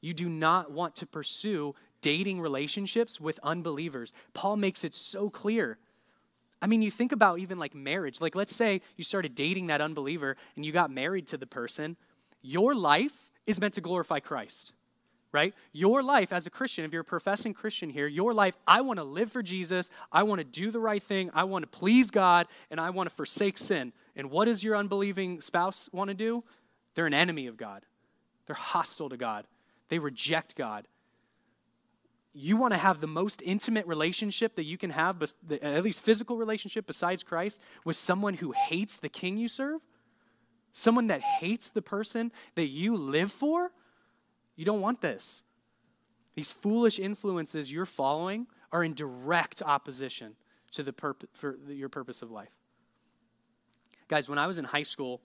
[0.00, 4.12] You do not want to pursue dating relationships with unbelievers.
[4.34, 5.78] Paul makes it so clear.
[6.60, 8.20] I mean, you think about even like marriage.
[8.20, 11.96] Like, let's say you started dating that unbeliever and you got married to the person.
[12.42, 14.72] Your life is meant to glorify Christ
[15.34, 15.52] right?
[15.72, 18.98] Your life as a Christian, if you're a professing Christian here, your life, I want
[18.98, 19.90] to live for Jesus.
[20.10, 21.30] I want to do the right thing.
[21.34, 23.92] I want to please God, and I want to forsake sin.
[24.16, 26.44] And what does your unbelieving spouse want to do?
[26.94, 27.82] They're an enemy of God,
[28.46, 29.44] they're hostile to God,
[29.88, 30.86] they reject God.
[32.36, 35.22] You want to have the most intimate relationship that you can have,
[35.62, 39.80] at least physical relationship besides Christ, with someone who hates the king you serve?
[40.72, 43.70] Someone that hates the person that you live for?
[44.56, 45.42] You don't want this.
[46.34, 50.34] These foolish influences you're following are in direct opposition
[50.72, 52.50] to the purpose for your purpose of life.
[54.08, 55.20] Guys, when I was in high school,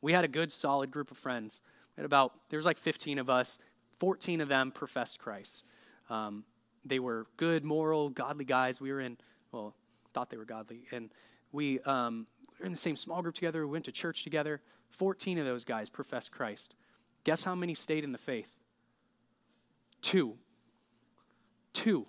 [0.00, 1.60] we had a good solid group of friends.
[1.96, 3.58] We had about there was like 15 of us.
[3.98, 5.64] 14 of them professed Christ.
[6.08, 6.44] Um,
[6.86, 8.80] they were good, moral, godly guys.
[8.80, 9.18] We were in
[9.52, 9.74] well,
[10.14, 11.10] thought they were godly, and
[11.52, 12.26] we um,
[12.58, 13.66] were in the same small group together.
[13.66, 14.62] We went to church together.
[14.88, 16.74] 14 of those guys professed Christ.
[17.24, 18.50] Guess how many stayed in the faith?
[20.00, 20.36] Two.
[21.72, 22.06] Two.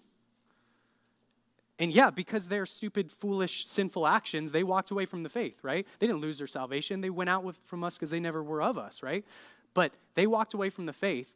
[1.80, 5.88] And yeah, because their stupid, foolish, sinful actions, they walked away from the faith, right?
[6.00, 7.02] They didn't lose their salvation.
[7.02, 9.26] They went out with, from us because they never were of us, right?
[9.74, 11.34] But they walked away from the faith,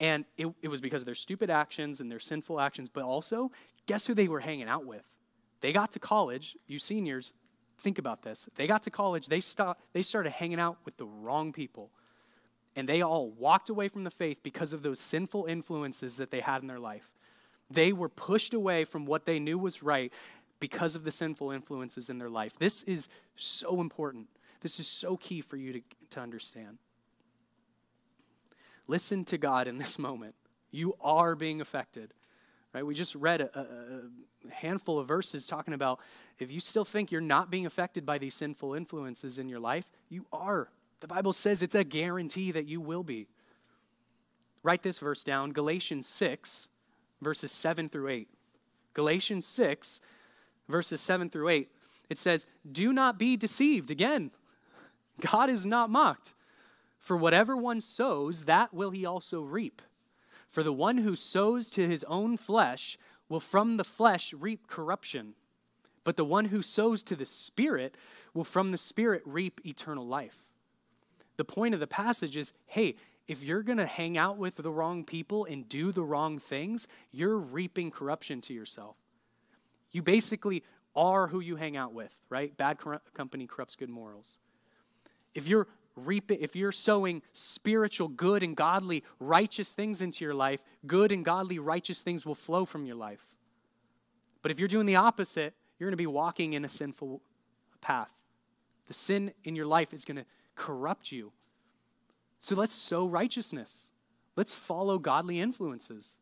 [0.00, 2.88] and it, it was because of their stupid actions and their sinful actions.
[2.88, 3.50] But also,
[3.86, 5.04] guess who they were hanging out with?
[5.60, 6.56] They got to college.
[6.66, 7.34] You seniors,
[7.80, 8.48] think about this.
[8.56, 9.26] They got to college.
[9.26, 11.90] They, stopped, they started hanging out with the wrong people
[12.76, 16.40] and they all walked away from the faith because of those sinful influences that they
[16.40, 17.10] had in their life.
[17.70, 20.12] They were pushed away from what they knew was right
[20.58, 22.58] because of the sinful influences in their life.
[22.58, 24.28] This is so important.
[24.60, 26.78] This is so key for you to, to understand.
[28.86, 30.34] Listen to God in this moment.
[30.70, 32.12] You are being affected.
[32.72, 32.86] Right?
[32.86, 33.62] We just read a, a,
[34.48, 35.98] a handful of verses talking about
[36.38, 39.90] if you still think you're not being affected by these sinful influences in your life,
[40.08, 40.70] you are
[41.00, 43.26] the Bible says it's a guarantee that you will be.
[44.62, 46.68] Write this verse down Galatians 6,
[47.22, 48.28] verses 7 through 8.
[48.92, 50.02] Galatians 6,
[50.68, 51.70] verses 7 through 8.
[52.10, 53.90] It says, Do not be deceived.
[53.90, 54.30] Again,
[55.20, 56.34] God is not mocked.
[56.98, 59.80] For whatever one sows, that will he also reap.
[60.48, 62.98] For the one who sows to his own flesh
[63.30, 65.32] will from the flesh reap corruption.
[66.04, 67.96] But the one who sows to the Spirit
[68.34, 70.49] will from the Spirit reap eternal life
[71.40, 74.70] the point of the passage is hey, if you're going to hang out with the
[74.70, 78.96] wrong people and do the wrong things, you're reaping corruption to yourself.
[79.90, 80.64] You basically
[80.94, 82.54] are who you hang out with, right?
[82.58, 82.76] Bad
[83.14, 84.36] company corrupts good morals.
[85.34, 85.66] If you're
[85.96, 91.24] reaping, if you're sowing spiritual, good and godly, righteous things into your life, good and
[91.24, 93.34] godly, righteous things will flow from your life.
[94.42, 97.22] But if you're doing the opposite, you're going to be walking in a sinful
[97.80, 98.12] path.
[98.88, 100.24] The sin in your life is going to
[100.60, 101.32] corrupt you.
[102.38, 103.88] So let's sow righteousness.
[104.36, 106.18] Let's follow godly influences.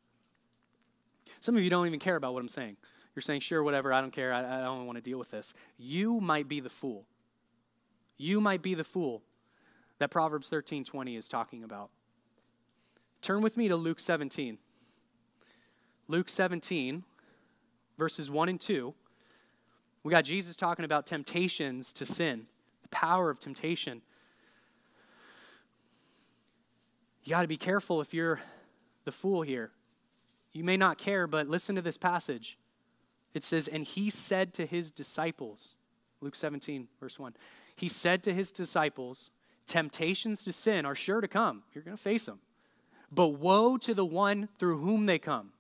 [1.41, 2.77] Some of you don't even care about what I'm saying.
[3.15, 5.55] You're saying, sure, whatever, I don't care, I, I don't want to deal with this.
[5.77, 7.05] You might be the fool.
[8.17, 9.23] You might be the fool
[9.99, 11.91] that Proverbs 13 20 is talking about.
[13.21, 14.57] Turn with me to Luke 17.
[16.07, 17.03] Luke 17,
[17.99, 18.95] verses 1 and 2.
[20.05, 22.47] We got Jesus talking about temptations to sin,
[22.83, 24.01] the power of temptation.
[27.29, 28.41] You got to be careful if you're
[29.05, 29.71] the fool here.
[30.55, 32.57] You may not care, but listen to this passage.
[33.35, 35.77] It says, And he said to his disciples,
[36.23, 37.37] Luke 17, verse 1.
[37.77, 39.31] He said to his disciples,
[39.67, 41.65] Temptations to sin are sure to come.
[41.75, 42.39] You're going to face them.
[43.13, 45.51] But woe to the one through whom they come.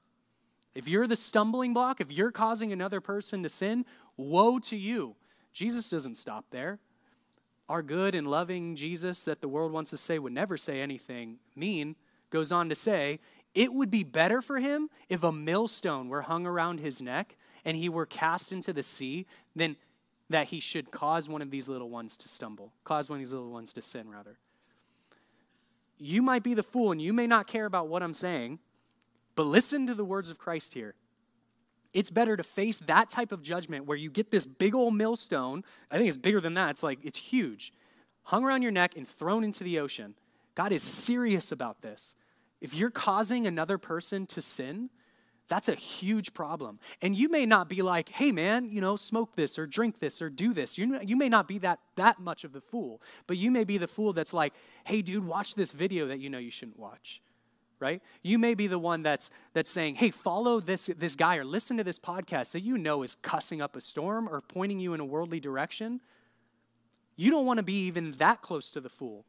[0.74, 3.84] If you're the stumbling block, if you're causing another person to sin,
[4.16, 5.16] woe to you.
[5.52, 6.78] Jesus doesn't stop there.
[7.68, 11.38] Our good and loving Jesus, that the world wants to say would never say anything
[11.54, 11.96] mean,
[12.30, 13.20] goes on to say,
[13.54, 17.76] it would be better for him if a millstone were hung around his neck and
[17.76, 19.76] he were cast into the sea than
[20.30, 23.32] that he should cause one of these little ones to stumble, cause one of these
[23.32, 24.36] little ones to sin, rather.
[25.98, 28.58] You might be the fool and you may not care about what I'm saying,
[29.34, 30.94] but listen to the words of Christ here.
[31.94, 35.64] It's better to face that type of judgment where you get this big old millstone.
[35.90, 36.70] I think it's bigger than that.
[36.70, 37.72] It's like, it's huge,
[38.22, 40.14] hung around your neck and thrown into the ocean.
[40.54, 42.14] God is serious about this.
[42.60, 44.90] If you're causing another person to sin,
[45.48, 46.78] that's a huge problem.
[47.00, 50.20] And you may not be like, hey man, you know, smoke this or drink this
[50.20, 50.76] or do this.
[50.76, 53.78] You, you may not be that, that much of the fool, but you may be
[53.78, 54.52] the fool that's like,
[54.84, 57.22] hey dude, watch this video that you know you shouldn't watch.
[57.80, 58.02] Right?
[58.22, 61.76] You may be the one that's that's saying, hey, follow this, this guy or listen
[61.76, 65.00] to this podcast that you know is cussing up a storm or pointing you in
[65.00, 66.00] a worldly direction.
[67.16, 69.24] You don't want to be even that close to the fool.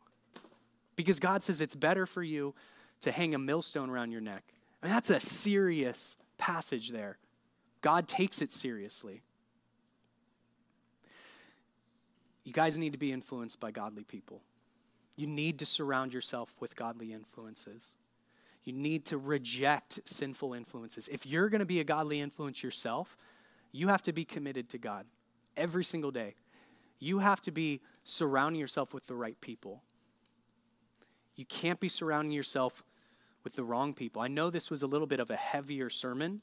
[0.96, 2.56] Because God says it's better for you
[3.02, 4.44] to hang a millstone around your neck
[4.82, 7.18] I mean, that's a serious passage there.
[7.82, 9.22] God takes it seriously.
[12.44, 14.42] You guys need to be influenced by godly people.
[15.16, 17.96] You need to surround yourself with godly influences.
[18.70, 21.08] You need to reject sinful influences.
[21.08, 23.18] If you're going to be a godly influence yourself,
[23.72, 25.08] you have to be committed to God
[25.58, 26.36] every single day.
[27.00, 29.82] You have to be surrounding yourself with the right people.
[31.36, 32.84] You can't be surrounding yourself
[33.44, 34.22] with the wrong people.
[34.22, 36.42] I know this was a little bit of a heavier sermon,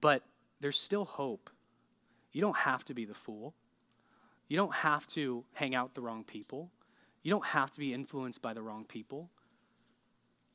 [0.00, 0.24] but
[0.60, 1.50] there's still hope.
[2.32, 3.54] You don't have to be the fool.
[4.48, 6.72] You don't have to hang out with the wrong people.
[7.22, 9.30] You don't have to be influenced by the wrong people.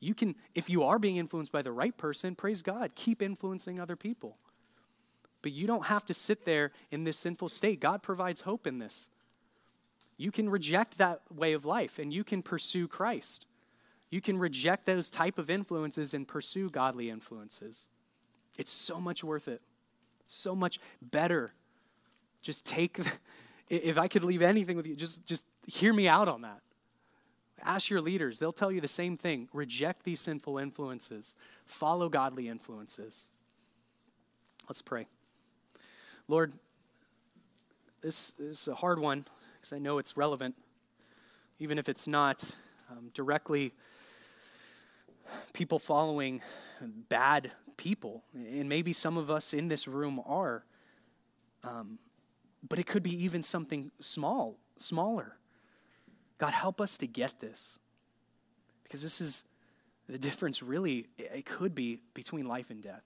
[0.00, 3.80] You can, if you are being influenced by the right person, praise God, keep influencing
[3.80, 4.36] other people.
[5.42, 7.80] But you don't have to sit there in this sinful state.
[7.80, 9.08] God provides hope in this.
[10.16, 13.46] You can reject that way of life and you can pursue Christ.
[14.10, 17.88] You can reject those type of influences and pursue godly influences.
[18.58, 19.60] It's so much worth it.
[20.24, 21.52] It's so much better.
[22.40, 22.98] Just take
[23.68, 26.60] if I could leave anything with you, just just hear me out on that.
[27.64, 29.48] Ask your leaders, they'll tell you the same thing.
[29.52, 31.34] Reject these sinful influences.
[31.64, 33.30] Follow godly influences.
[34.68, 35.06] Let's pray.
[36.28, 36.54] Lord,
[38.02, 40.54] this, is a hard one because I know it's relevant,
[41.58, 42.54] even if it's not
[42.90, 43.72] um, directly
[45.54, 46.42] people following
[47.08, 48.24] bad people.
[48.34, 50.64] And maybe some of us in this room are.
[51.62, 51.98] Um,
[52.68, 55.36] but it could be even something small, smaller.
[56.38, 57.78] God, help us to get this.
[58.82, 59.44] Because this is
[60.08, 63.04] the difference, really, it could be between life and death.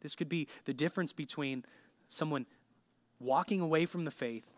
[0.00, 1.64] This could be the difference between
[2.08, 2.46] someone
[3.18, 4.56] walking away from the faith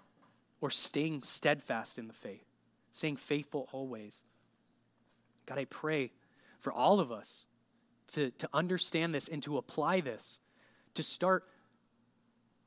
[0.60, 2.44] or staying steadfast in the faith,
[2.92, 4.24] staying faithful always.
[5.46, 6.12] God, I pray
[6.58, 7.46] for all of us
[8.12, 10.38] to, to understand this and to apply this,
[10.94, 11.44] to start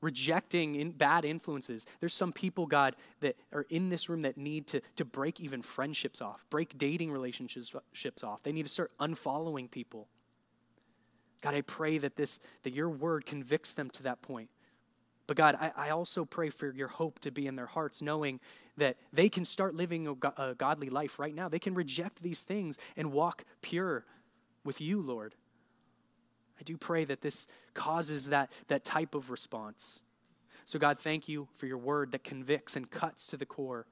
[0.04, 1.86] rejecting in bad influences.
[1.99, 5.62] There's some people, God, that are in this room that need to, to break even
[5.62, 8.43] friendships off, break dating relationships off.
[8.43, 10.08] They need to start unfollowing people.
[11.41, 14.49] God, I pray that this that your word convicts them to that point.
[15.28, 18.39] But God, I, I also pray for your hope to be in their hearts, knowing
[18.78, 21.49] that they can start living a, a godly life right now.
[21.49, 24.06] They can reject these things and walk pure
[24.66, 25.36] with you, Lord.
[26.60, 30.01] I do pray that this causes that, that type of response.
[30.66, 33.86] So, God, thank you for your word that convicts and cuts to the core,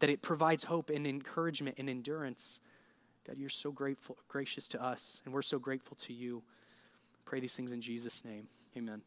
[0.00, 2.60] that it provides hope and encouragement and endurance.
[3.26, 6.42] God, you're so grateful, gracious to us, and we're so grateful to you.
[7.24, 8.48] Pray these things in Jesus' name.
[8.76, 9.00] Amen.